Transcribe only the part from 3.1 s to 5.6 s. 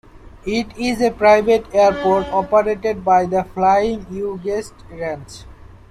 the Flying U Guest Ranch.